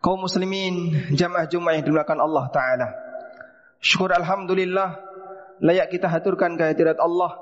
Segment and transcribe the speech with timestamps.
[0.00, 2.88] Kaum muslimin jamaah Jumat yang dimuliakan Allah taala.
[3.80, 4.96] Syukur alhamdulillah
[5.60, 7.36] layak kita haturkan kehadirat Allah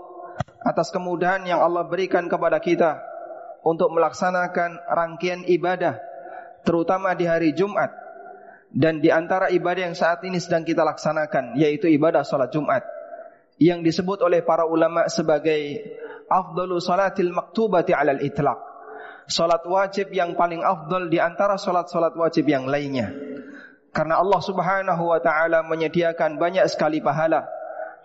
[0.63, 2.99] atas kemudahan yang Allah berikan kepada kita
[3.63, 5.99] untuk melaksanakan rangkaian ibadah
[6.67, 7.91] terutama di hari Jumat
[8.75, 12.85] dan di antara ibadah yang saat ini sedang kita laksanakan yaitu ibadah salat Jumat
[13.59, 15.83] yang disebut oleh para ulama sebagai
[16.31, 18.68] afdalu salatil maktubati alal itlaq
[19.29, 23.13] salat wajib yang paling afdal di antara salat-salat wajib yang lainnya.
[23.93, 27.45] Karena Allah Subhanahu wa taala menyediakan banyak sekali pahala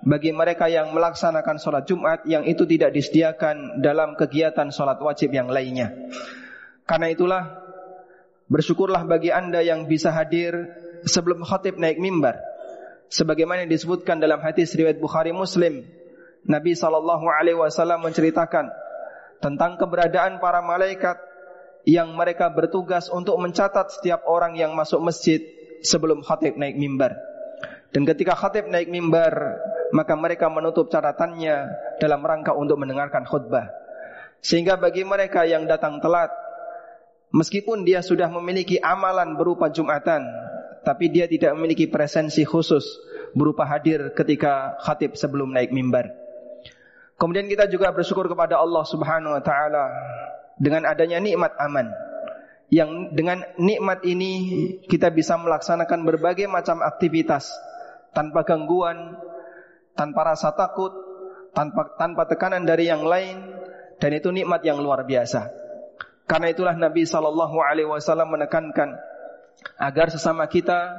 [0.04, 5.48] bagi mereka yang melaksanakan salat Jumat yang itu tidak disediakan dalam kegiatan salat wajib yang
[5.48, 5.96] lainnya.
[6.84, 7.44] Karena itulah
[8.52, 10.76] bersyukurlah bagi Anda yang bisa hadir
[11.08, 12.44] sebelum khatib naik mimbar.
[13.08, 15.88] Sebagaimana yang disebutkan dalam hadis riwayat Bukhari Muslim,
[16.44, 18.83] Nabi sallallahu alaihi wasallam menceritakan
[19.44, 21.20] tentang keberadaan para malaikat
[21.84, 25.44] yang mereka bertugas untuk mencatat setiap orang yang masuk masjid
[25.84, 27.20] sebelum khatib naik mimbar.
[27.92, 29.60] Dan ketika khatib naik mimbar,
[29.92, 31.68] maka mereka menutup catatannya
[32.00, 33.68] dalam rangka untuk mendengarkan khutbah.
[34.40, 36.32] Sehingga bagi mereka yang datang telat,
[37.36, 40.24] meskipun dia sudah memiliki amalan berupa Jumatan,
[40.88, 42.88] tapi dia tidak memiliki presensi khusus
[43.36, 46.23] berupa hadir ketika khatib sebelum naik mimbar.
[47.18, 49.86] Kemudian kita juga bersyukur kepada Allah Subhanahu wa taala
[50.58, 51.90] dengan adanya nikmat aman.
[52.74, 54.34] Yang dengan nikmat ini
[54.90, 57.54] kita bisa melaksanakan berbagai macam aktivitas
[58.18, 59.14] tanpa gangguan,
[59.94, 60.90] tanpa rasa takut,
[61.54, 63.46] tanpa tanpa tekanan dari yang lain
[64.02, 65.54] dan itu nikmat yang luar biasa.
[66.26, 68.98] Karena itulah Nabi sallallahu alaihi wasallam menekankan
[69.78, 70.98] agar sesama kita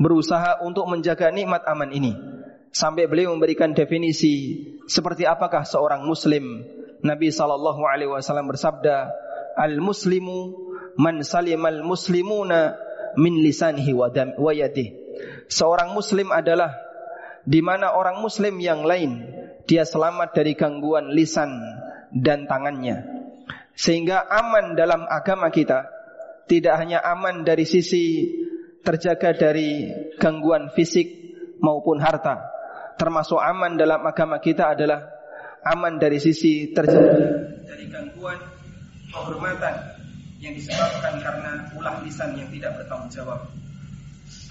[0.00, 2.31] berusaha untuk menjaga nikmat aman ini
[2.72, 6.64] sampai beliau memberikan definisi seperti apakah seorang muslim.
[7.04, 9.12] Nabi sallallahu alaihi wasallam bersabda,
[9.60, 10.56] "Al-muslimu
[10.96, 12.74] man salimal muslimuna
[13.20, 14.08] min lisanihi wa
[14.50, 15.02] yadihi."
[15.52, 16.72] Seorang muslim adalah
[17.44, 19.28] di mana orang muslim yang lain
[19.66, 21.52] dia selamat dari gangguan lisan
[22.14, 23.02] dan tangannya.
[23.72, 25.88] Sehingga aman dalam agama kita
[26.48, 28.28] tidak hanya aman dari sisi
[28.82, 31.08] terjaga dari gangguan fisik
[31.62, 32.42] maupun harta,
[33.02, 35.02] termasuk aman dalam agama kita adalah
[35.66, 37.18] aman dari sisi terjadi
[37.66, 38.38] dari gangguan
[39.10, 39.74] kehormatan
[40.38, 43.42] yang disebabkan karena ulah lisan yang tidak bertanggung jawab.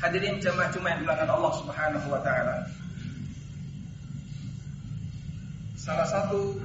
[0.04, 2.56] Hadirin jemaah Jumat yang dimuliakan Allah Subhanahu wa taala.
[5.80, 6.60] Salah satu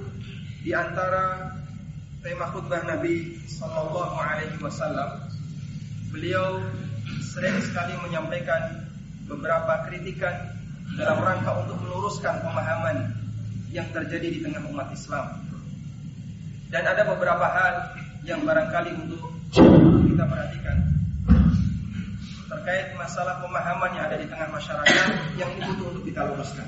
[0.66, 1.54] di antara
[2.26, 5.22] tema khutbah Nabi sallallahu alaihi wasallam
[6.10, 6.58] beliau
[7.22, 8.90] sering sekali menyampaikan
[9.31, 10.56] beberapa kritikan
[10.96, 13.12] dalam rangka untuk meluruskan pemahaman
[13.69, 15.44] yang terjadi di tengah umat Islam.
[16.72, 17.75] Dan ada beberapa hal
[18.26, 19.22] yang barangkali untuk
[20.10, 20.76] kita perhatikan
[22.46, 25.06] terkait masalah pemahaman yang ada di tengah masyarakat
[25.38, 26.66] yang butuh untuk kita luruskan.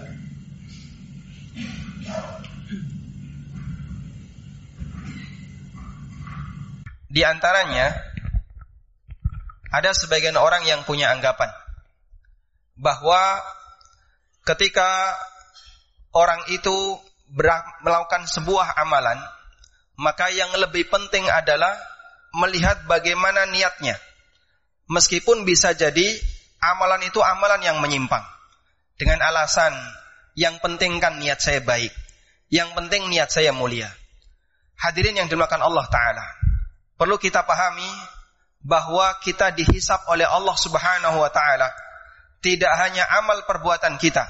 [7.09, 7.97] Di antaranya
[9.73, 11.51] ada sebagian orang yang punya anggapan
[12.79, 13.43] bahwa
[14.49, 15.13] ketika
[16.17, 16.97] orang itu
[17.85, 19.21] melakukan sebuah amalan,
[20.01, 21.77] maka yang lebih penting adalah
[22.33, 24.01] melihat bagaimana niatnya.
[24.89, 26.17] Meskipun bisa jadi
[26.65, 28.25] amalan itu amalan yang menyimpang.
[28.99, 29.71] Dengan alasan
[30.39, 31.91] Yang penting kan niat saya baik.
[32.47, 33.91] Yang penting niat saya mulia.
[34.79, 36.23] Hadirin yang dimakan Allah Ta'ala.
[36.95, 37.91] Perlu kita pahami
[38.63, 41.71] bahwa kita dihisap oleh Allah Subhanahu wa taala
[42.43, 44.27] tidak hanya amal perbuatan kita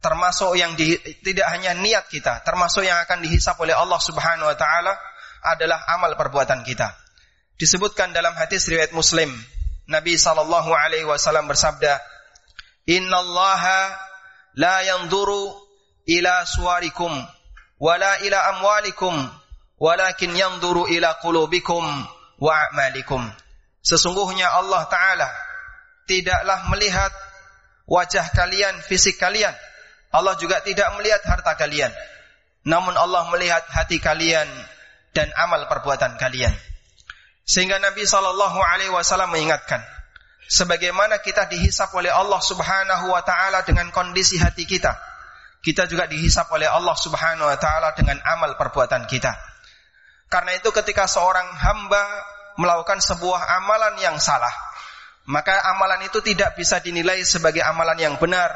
[0.00, 4.56] termasuk yang di, tidak hanya niat kita termasuk yang akan dihisap oleh Allah Subhanahu wa
[4.56, 4.96] taala
[5.44, 6.92] adalah amal perbuatan kita
[7.60, 9.28] disebutkan dalam hadis riwayat Muslim
[9.88, 12.00] Nabi sallallahu alaihi wasallam bersabda
[12.88, 13.92] innallaha
[14.56, 15.52] la yanzuru
[16.08, 17.12] ila suwarikum
[17.76, 19.14] wala ila amwalikum
[19.76, 21.84] walakin yanzuru ila qulubikum
[22.40, 23.20] wa a'malikum
[23.80, 25.28] Sesungguhnya Allah Ta'ala
[26.04, 27.12] tidaklah melihat
[27.88, 29.56] wajah kalian, fisik kalian.
[30.10, 31.90] Allah juga tidak melihat harta kalian.
[32.66, 34.46] Namun Allah melihat hati kalian
[35.14, 36.52] dan amal perbuatan kalian.
[37.46, 39.82] Sehingga Nabi Shallallahu Alaihi Wasallam mengingatkan,
[40.50, 44.92] sebagaimana kita dihisap oleh Allah Subhanahu Wa Taala dengan kondisi hati kita,
[45.62, 49.34] kita juga dihisap oleh Allah Subhanahu Wa Taala dengan amal perbuatan kita.
[50.30, 52.02] Karena itu ketika seorang hamba
[52.54, 54.52] melakukan sebuah amalan yang salah,
[55.26, 58.50] maka amalan itu tidak bisa dinilai sebagai amalan yang benar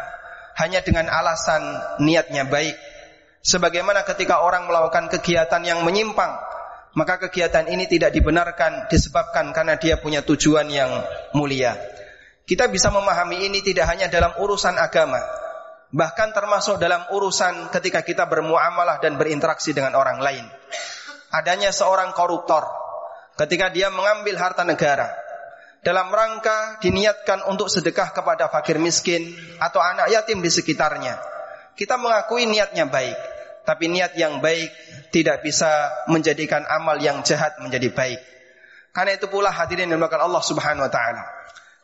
[0.59, 1.63] hanya dengan alasan
[2.03, 2.75] niatnya baik.
[3.45, 6.33] Sebagaimana ketika orang melakukan kegiatan yang menyimpang,
[6.97, 10.91] maka kegiatan ini tidak dibenarkan disebabkan karena dia punya tujuan yang
[11.37, 11.77] mulia.
[12.45, 15.21] Kita bisa memahami ini tidak hanya dalam urusan agama,
[15.93, 20.45] bahkan termasuk dalam urusan ketika kita bermuamalah dan berinteraksi dengan orang lain.
[21.35, 22.63] Adanya seorang koruptor
[23.35, 25.24] ketika dia mengambil harta negara
[25.85, 31.21] dalam rangka diniatkan untuk sedekah kepada fakir miskin atau anak yatim di sekitarnya.
[31.77, 33.19] Kita mengakui niatnya baik,
[33.69, 34.73] tapi niat yang baik
[35.13, 38.21] tidak bisa menjadikan amal yang jahat menjadi baik.
[38.95, 41.23] Karena itu pula hadirin yang Allah Subhanahu wa taala.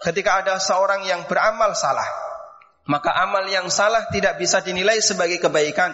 [0.00, 2.06] Ketika ada seorang yang beramal salah,
[2.88, 5.92] maka amal yang salah tidak bisa dinilai sebagai kebaikan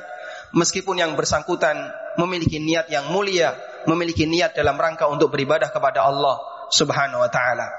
[0.55, 1.75] meskipun yang bersangkutan
[2.21, 3.57] memiliki niat yang mulia
[3.89, 6.39] memiliki niat dalam rangka untuk beribadah kepada Allah
[6.71, 7.71] Subhanahu wa taala.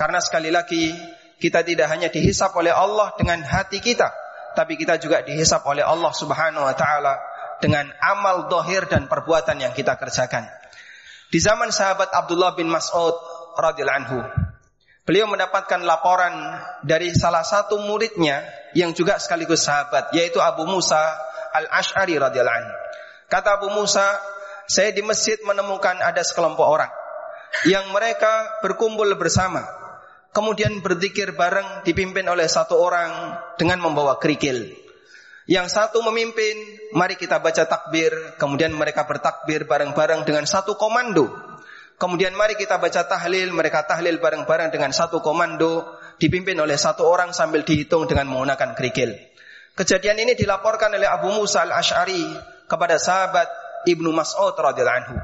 [0.00, 0.96] Karena sekali lagi
[1.36, 4.08] kita tidak hanya dihisap oleh Allah dengan hati kita,
[4.56, 7.20] tapi kita juga dihisap oleh Allah Subhanahu wa taala
[7.60, 10.48] dengan amal dohir dan perbuatan yang kita kerjakan.
[11.28, 13.12] Di zaman sahabat Abdullah bin Mas'ud
[13.60, 14.18] radhiyallahu anhu,
[15.04, 16.32] beliau mendapatkan laporan
[16.80, 18.40] dari salah satu muridnya
[18.72, 20.96] yang juga sekaligus sahabat, yaitu Abu Musa
[21.52, 22.74] al-Ash'ari radhiyallahu anhu.
[23.28, 24.16] Kata Abu Musa,
[24.64, 26.90] saya di masjid menemukan ada sekelompok orang
[27.68, 29.79] yang mereka berkumpul bersama.
[30.30, 34.70] Kemudian berzikir bareng dipimpin oleh satu orang dengan membawa kerikil.
[35.50, 36.54] Yang satu memimpin,
[36.94, 38.14] mari kita baca takbir.
[38.38, 41.26] Kemudian mereka bertakbir bareng-bareng dengan satu komando.
[41.98, 45.98] Kemudian mari kita baca tahlil, mereka tahlil bareng-bareng dengan satu komando.
[46.22, 49.18] Dipimpin oleh satu orang sambil dihitung dengan menggunakan kerikil.
[49.74, 52.22] Kejadian ini dilaporkan oleh Abu Musa al-Ash'ari
[52.70, 53.50] kepada sahabat
[53.90, 55.16] Ibnu Mas'ud radhiyallahu anhu.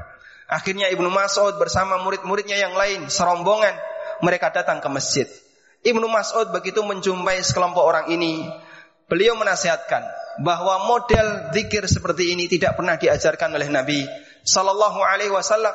[0.51, 3.75] Akhirnya Ibnu Mas'ud bersama murid-muridnya yang lain serombongan
[4.23, 5.27] mereka datang ke masjid.
[5.85, 8.49] Ibnu Mas'ud begitu menjumpai sekelompok orang ini,
[9.07, 10.03] beliau menasihatkan
[10.41, 14.05] bahwa model zikir seperti ini tidak pernah diajarkan oleh Nabi
[14.45, 15.73] sallallahu alaihi wasallam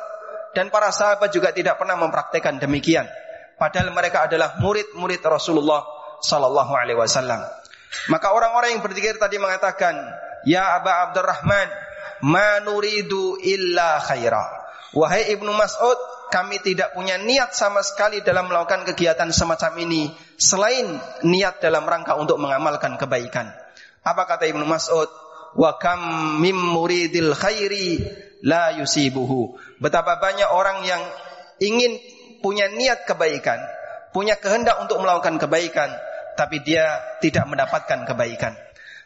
[0.53, 3.09] dan para sahabat juga tidak pernah mempraktekkan demikian.
[3.57, 5.81] Padahal mereka adalah murid-murid Rasulullah
[6.21, 7.41] sallallahu alaihi wasallam.
[8.09, 9.93] Maka orang-orang yang berzikir tadi mengatakan,
[10.45, 11.69] "Ya Aba Abdurrahman,
[12.23, 14.63] ma nuridu illa khaira.
[14.93, 15.97] Wahai Ibnu Mas'ud,
[16.33, 20.09] kami tidak punya niat sama sekali dalam melakukan kegiatan semacam ini
[20.41, 23.53] selain niat dalam rangka untuk mengamalkan kebaikan.
[24.01, 25.05] Apa kata Ibnu Mas'ud?
[25.53, 26.01] Wa kam
[26.41, 28.01] mim muridil khairi
[28.41, 29.61] la yusibuhu.
[29.77, 31.05] Betapa banyak orang yang
[31.61, 32.01] ingin
[32.41, 33.61] punya niat kebaikan,
[34.09, 35.93] punya kehendak untuk melakukan kebaikan,
[36.33, 38.57] tapi dia tidak mendapatkan kebaikan.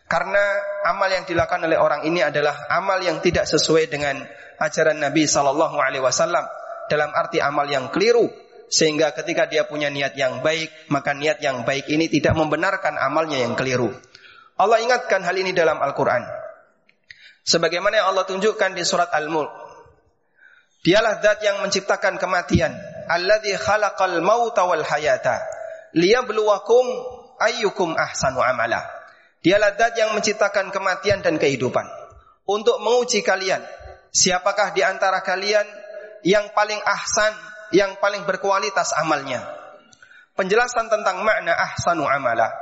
[0.07, 0.39] Karena
[0.87, 4.23] amal yang dilakukan oleh orang ini adalah amal yang tidak sesuai dengan
[4.63, 6.47] ajaran Nabi Sallallahu Alaihi Wasallam
[6.87, 8.27] dalam arti amal yang keliru.
[8.67, 13.39] Sehingga ketika dia punya niat yang baik, maka niat yang baik ini tidak membenarkan amalnya
[13.39, 13.95] yang keliru.
[14.59, 16.25] Allah ingatkan hal ini dalam Al-Quran.
[17.47, 19.47] Sebagaimana Allah tunjukkan di surat Al-Mulk.
[20.83, 22.75] Dialah zat yang menciptakan kematian.
[23.07, 25.47] Alladhi khalaqal mauta wal hayata.
[25.95, 26.85] Liyabluwakum
[27.39, 28.83] ayyukum ahsanu amala.
[29.39, 31.87] Dialah zat yang menciptakan kematian dan kehidupan.
[32.43, 33.63] Untuk menguji kalian.
[34.11, 35.63] Siapakah di antara kalian
[36.23, 37.33] yang paling ahsan,
[37.75, 39.43] yang paling berkualitas amalnya.
[40.37, 42.53] Penjelasan tentang makna ahsanu amala.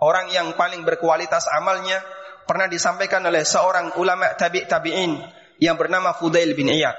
[0.00, 2.00] Orang yang paling berkualitas amalnya
[2.48, 5.20] pernah disampaikan oleh seorang ulama tabi' tabi'in
[5.60, 6.96] yang bernama Fudail bin Iyad.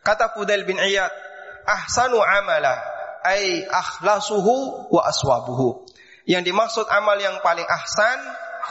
[0.00, 1.10] Kata Fudail bin Iyad,
[1.66, 2.78] ahsanu amala
[3.26, 5.84] ay akhlasuhu wa aswabuhu.
[6.26, 8.18] Yang dimaksud amal yang paling ahsan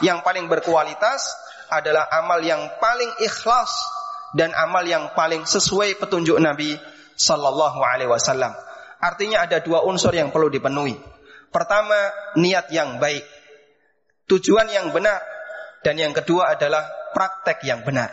[0.04, 1.32] yang paling berkualitas
[1.72, 3.72] adalah amal yang paling ikhlas
[4.34, 6.74] dan amal yang paling sesuai petunjuk Nabi
[7.14, 8.52] sallallahu alaihi wasallam.
[8.98, 10.96] Artinya ada dua unsur yang perlu dipenuhi.
[11.52, 11.96] Pertama,
[12.36, 13.22] niat yang baik.
[14.26, 15.22] Tujuan yang benar
[15.86, 16.82] dan yang kedua adalah
[17.14, 18.10] praktek yang benar.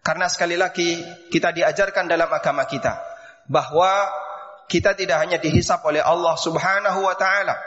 [0.00, 2.96] Karena sekali lagi kita diajarkan dalam agama kita
[3.44, 4.08] bahwa
[4.70, 7.58] kita tidak hanya dihisap oleh Allah Subhanahu wa taala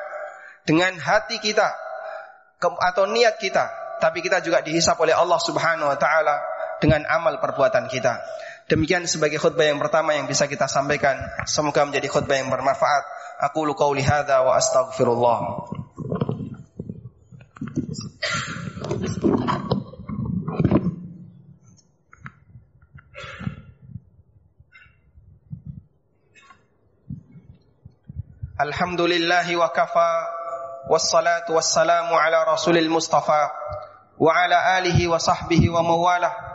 [0.65, 1.67] dengan hati kita
[2.63, 3.69] atau niat kita,
[4.01, 6.41] tapi kita juga dihisap oleh Allah Subhanahu wa taala
[6.83, 8.19] dengan amal perbuatan kita.
[8.67, 11.15] Demikian sebagai khutbah yang pertama yang bisa kita sampaikan.
[11.47, 13.03] Semoga menjadi khutbah yang bermanfaat.
[13.47, 14.03] Aku qauli
[14.43, 15.39] wa astaghfirullah.
[28.63, 30.11] Alhamdulillahi wa kafa
[30.87, 33.51] wassalatu wassalamu ala rasulil mustafa
[34.15, 35.19] wa ala alihi wa
[35.67, 36.52] wa mawalah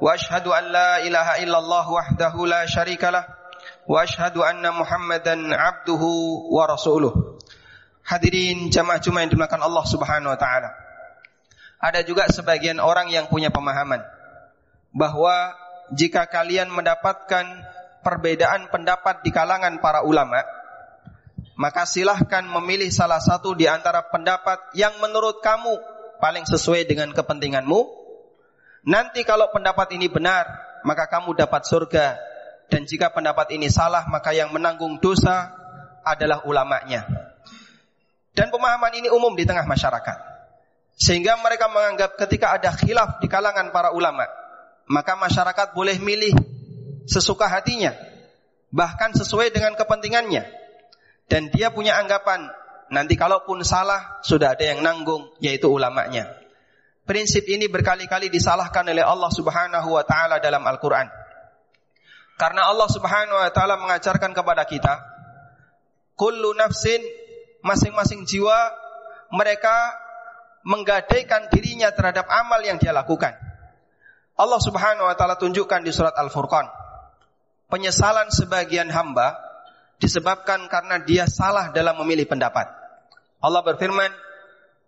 [0.00, 3.24] واشهد ان لا اله الا الله وحده لا شريك له
[3.88, 6.02] واشهد ان محمدا عبده
[6.52, 7.14] ورسوله
[8.06, 10.70] Hadirin jamaah Jumat yang dimuliakan Allah Subhanahu wa taala.
[11.82, 13.98] Ada juga sebagian orang yang punya pemahaman
[14.94, 15.58] bahwa
[15.90, 17.66] jika kalian mendapatkan
[18.06, 20.38] perbedaan pendapat di kalangan para ulama,
[21.58, 25.74] maka silahkan memilih salah satu di antara pendapat yang menurut kamu
[26.22, 27.99] paling sesuai dengan kepentinganmu
[28.81, 30.49] Nanti kalau pendapat ini benar,
[30.81, 32.17] maka kamu dapat surga.
[32.71, 35.53] Dan jika pendapat ini salah, maka yang menanggung dosa
[36.01, 37.05] adalah ulamanya.
[38.31, 40.17] Dan pemahaman ini umum di tengah masyarakat.
[40.95, 44.25] Sehingga mereka menganggap ketika ada khilaf di kalangan para ulama,
[44.87, 46.33] maka masyarakat boleh milih
[47.05, 47.91] sesuka hatinya,
[48.71, 50.47] bahkan sesuai dengan kepentingannya.
[51.27, 52.49] Dan dia punya anggapan,
[52.91, 56.40] nanti kalaupun salah, sudah ada yang nanggung, yaitu ulamanya.
[57.01, 61.09] Prinsip ini berkali-kali disalahkan oleh Allah Subhanahu wa taala dalam Al-Qur'an.
[62.37, 65.01] Karena Allah Subhanahu wa taala mengajarkan kepada kita,
[66.13, 67.01] kullu nafsin
[67.65, 68.73] masing-masing jiwa
[69.33, 69.73] mereka
[70.61, 73.33] menggadaikan dirinya terhadap amal yang dia lakukan.
[74.37, 76.69] Allah Subhanahu wa taala tunjukkan di surat Al-Furqan.
[77.69, 79.37] Penyesalan sebagian hamba
[80.01, 82.67] disebabkan karena dia salah dalam memilih pendapat.
[83.41, 84.09] Allah berfirman,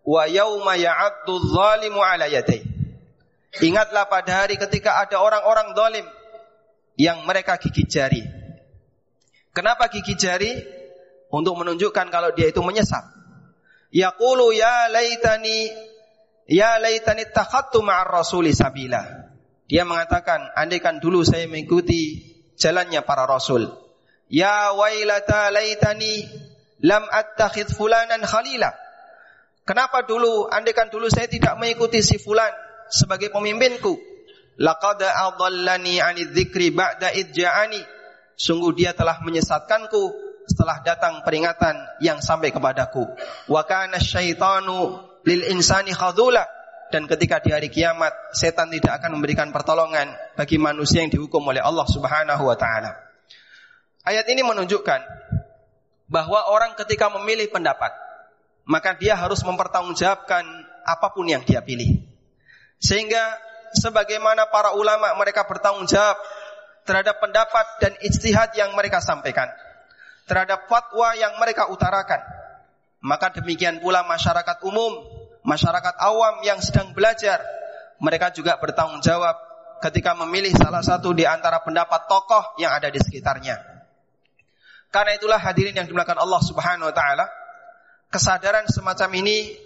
[0.03, 1.39] wa yauma ya'addu
[1.99, 2.63] ala yaday.
[3.63, 6.05] Ingatlah pada hari ketika ada orang-orang zalim
[6.97, 8.21] yang mereka gigit jari.
[9.53, 10.51] Kenapa gigit jari?
[11.33, 13.01] Untuk menunjukkan kalau dia itu menyesal.
[13.93, 15.69] Yaqulu ya laitani
[16.49, 19.01] ya laitani takhattu ma'ar rasuli sabila.
[19.69, 22.21] Dia mengatakan, andaikan dulu saya mengikuti
[22.57, 23.69] jalannya para rasul.
[24.29, 26.25] Ya wailata laitani
[26.81, 28.82] lam attakhidh fulanan khalila.
[29.63, 32.51] Kenapa dulu, andaikan dulu saya tidak mengikuti si fulan
[32.91, 33.95] sebagai pemimpinku.
[34.59, 37.79] Laqad adallani 'anil dzikri ba'da idja'ani.
[38.35, 40.03] Sungguh dia telah menyesatkanku
[40.51, 43.07] setelah datang peringatan yang sampai kepadaku.
[43.47, 46.43] Wa kana syaitanu lil insani khadula.
[46.91, 51.57] Dan ketika di hari kiamat, setan tidak akan memberikan pertolongan bagi manusia yang dihukum oleh
[51.57, 52.93] Allah Subhanahu wa taala.
[54.05, 55.01] Ayat ini menunjukkan
[56.11, 58.02] bahwa orang ketika memilih pendapat
[58.63, 60.43] maka dia harus mempertanggungjawabkan
[60.83, 62.03] apa pun yang dia pilih.
[62.79, 63.39] Sehingga
[63.75, 66.19] sebagaimana para ulama mereka bertanggung jawab
[66.83, 69.47] terhadap pendapat dan ijtihad yang mereka sampaikan,
[70.27, 72.19] terhadap fatwa yang mereka utarakan.
[73.03, 75.03] Maka demikian pula masyarakat umum,
[75.43, 77.43] masyarakat awam yang sedang belajar,
[77.99, 79.35] mereka juga bertanggung jawab
[79.83, 83.59] ketika memilih salah satu di antara pendapat tokoh yang ada di sekitarnya.
[84.87, 87.25] Karena itulah hadirin yang dimuliakan Allah Subhanahu wa taala,
[88.13, 89.57] kesadaran semacam ini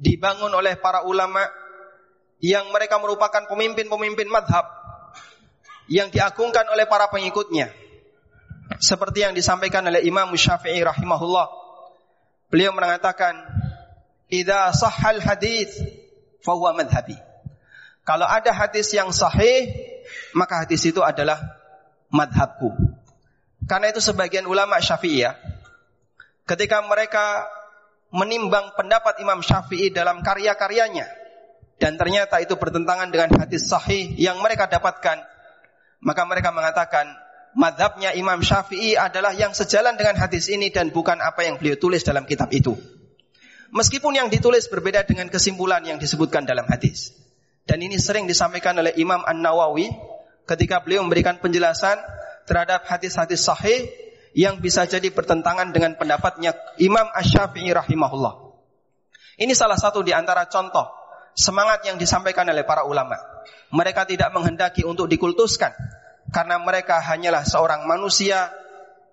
[0.00, 1.44] dibangun oleh para ulama
[2.40, 4.64] yang mereka merupakan pemimpin-pemimpin madhab
[5.92, 7.68] yang diagungkan oleh para pengikutnya.
[8.80, 11.46] Seperti yang disampaikan oleh Imam Syafi'i rahimahullah.
[12.48, 13.36] Beliau mengatakan,
[14.32, 15.76] "Idza sahhal hadis
[16.40, 17.20] fahuwa madhhabi."
[18.04, 19.72] Kalau ada hadis yang sahih,
[20.32, 21.40] maka hadis itu adalah
[22.08, 22.72] madhabku.
[23.64, 25.36] Karena itu sebagian ulama Syafi'i ya,
[26.44, 27.48] ketika mereka
[28.14, 31.10] menimbang pendapat Imam Syafi'i dalam karya-karyanya.
[31.82, 35.18] Dan ternyata itu bertentangan dengan hadis sahih yang mereka dapatkan.
[35.98, 37.10] Maka mereka mengatakan
[37.58, 42.06] madhabnya Imam Syafi'i adalah yang sejalan dengan hadis ini dan bukan apa yang beliau tulis
[42.06, 42.78] dalam kitab itu.
[43.74, 47.10] Meskipun yang ditulis berbeda dengan kesimpulan yang disebutkan dalam hadis.
[47.66, 49.90] Dan ini sering disampaikan oleh Imam An-Nawawi
[50.46, 51.98] ketika beliau memberikan penjelasan
[52.46, 53.90] terhadap hadis-hadis sahih
[54.34, 58.34] yang bisa jadi bertentangan dengan pendapatnya Imam Ash-Syafi'i rahimahullah.
[59.38, 60.86] Ini salah satu di antara contoh
[61.38, 63.14] semangat yang disampaikan oleh para ulama.
[63.70, 65.74] Mereka tidak menghendaki untuk dikultuskan
[66.30, 68.50] karena mereka hanyalah seorang manusia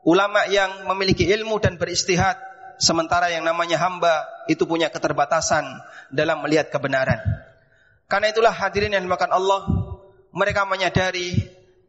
[0.02, 2.38] ulama yang memiliki ilmu dan beristihad
[2.82, 5.66] sementara yang namanya hamba itu punya keterbatasan
[6.10, 7.22] dalam melihat kebenaran.
[8.10, 9.62] Karena itulah hadirin yang dimakan Allah,
[10.34, 11.38] mereka menyadari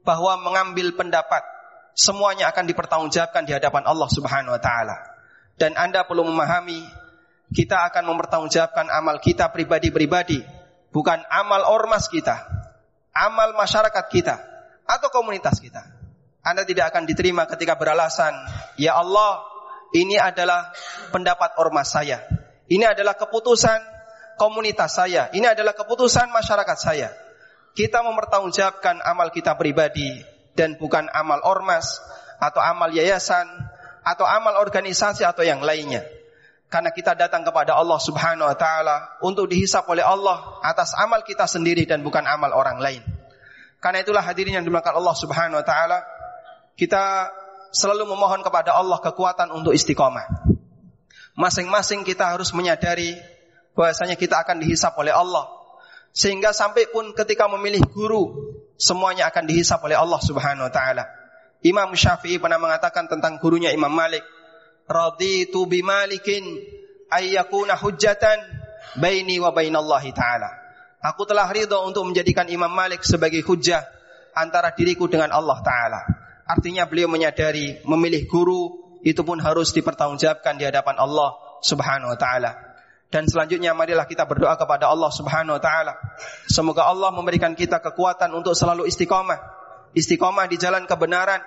[0.05, 1.43] bahwa mengambil pendapat
[1.93, 4.97] semuanya akan dipertanggungjawabkan di hadapan Allah Subhanahu wa taala.
[5.57, 6.81] Dan Anda perlu memahami
[7.53, 10.41] kita akan mempertanggungjawabkan amal kita pribadi-pribadi,
[10.91, 12.49] bukan amal ormas kita,
[13.13, 14.41] amal masyarakat kita
[14.89, 15.85] atau komunitas kita.
[16.43, 18.35] Anda tidak akan diterima ketika beralasan,
[18.81, 19.45] "Ya Allah,
[19.95, 20.75] ini adalah
[21.15, 22.25] pendapat ormas saya.
[22.67, 23.79] Ini adalah keputusan
[24.41, 25.31] komunitas saya.
[25.31, 27.13] Ini adalah keputusan masyarakat saya."
[27.73, 32.01] Kita mempertanggungjawabkan amal kita pribadi dan bukan amal ormas
[32.43, 33.47] atau amal yayasan
[34.03, 36.03] atau amal organisasi atau yang lainnya.
[36.73, 41.45] Karena kita datang kepada Allah Subhanahu wa taala untuk dihisap oleh Allah atas amal kita
[41.45, 43.05] sendiri dan bukan amal orang lain.
[43.77, 46.01] Karena itulah hadirin yang dimakan Allah Subhanahu wa taala,
[46.79, 47.29] kita
[47.73, 50.25] selalu memohon kepada Allah kekuatan untuk istiqomah.
[51.37, 53.17] Masing-masing kita harus menyadari
[53.73, 55.49] bahwasanya kita akan dihisap oleh Allah.
[56.13, 58.52] Sehingga sampai pun ketika memilih guru,
[58.83, 61.07] semuanya akan dihisap oleh Allah Subhanahu wa taala.
[61.63, 64.27] Imam Syafi'i pernah mengatakan tentang gurunya Imam Malik,
[64.91, 66.43] raditu bimalikin
[67.07, 68.43] ayyakuna hujjatan
[68.99, 70.51] baini wa bainallahi taala.
[70.99, 73.87] Aku telah ridho untuk menjadikan Imam Malik sebagai hujjah
[74.35, 76.03] antara diriku dengan Allah taala.
[76.43, 82.72] Artinya beliau menyadari memilih guru itu pun harus dipertanggungjawabkan di hadapan Allah Subhanahu wa taala.
[83.13, 86.01] Dan selanjutnya marilah kita berdoa kepada Allah Subhanahu wa taala.
[86.49, 89.37] Semoga Allah memberikan kita kekuatan untuk selalu istiqomah.
[89.93, 91.45] Istiqomah di jalan kebenaran,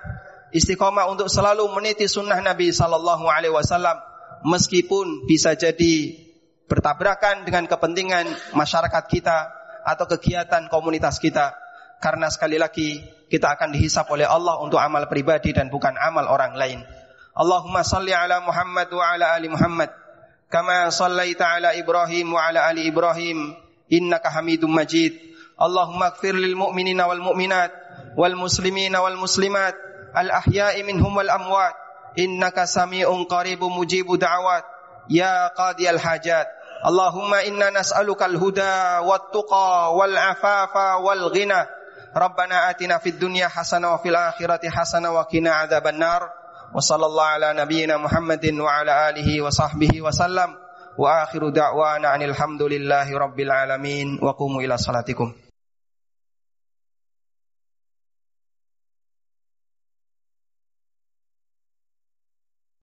[0.54, 3.98] istiqomah untuk selalu meniti sunnah Nabi Sallallahu Alaihi Wasallam
[4.46, 6.14] meskipun bisa jadi
[6.70, 9.50] bertabrakan dengan kepentingan masyarakat kita
[9.82, 11.50] atau kegiatan komunitas kita
[11.98, 16.54] karena sekali lagi kita akan dihisap oleh Allah untuk amal pribadi dan bukan amal orang
[16.54, 16.78] lain.
[17.34, 20.05] Allahumma salli ala Muhammad wa ala ali Muhammad
[20.52, 23.54] كما صليت على إبراهيم وعلى آل إبراهيم
[23.92, 25.12] إنك حميد مجيد.
[25.62, 27.72] اللهم اغفر للمؤمنين والمؤمنات
[28.16, 29.74] والمسلمين والمسلمات
[30.18, 31.74] الأحياء منهم والأموات.
[32.18, 34.64] إنك سميع قريب مجيب دعوات.
[35.10, 36.46] يا قاضي الحاجات.
[36.86, 41.66] اللهم إنا نسألك الهدى والتقى والعفاف والغنى.
[42.16, 46.45] ربنا آتنا في الدنيا حسنة وفي الآخرة حسنة وقنا عذاب النار.
[46.74, 50.56] wa sallallahu ala nabiyyina Muhammadin wa ala alihi wa sahbihi wa sallam.
[50.96, 54.16] Wa akhiru da'wana anil hamdulillahi rabbil alamin.
[54.20, 55.32] Wa qumu ila salatikum.